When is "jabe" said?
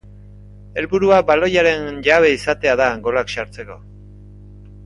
2.09-2.33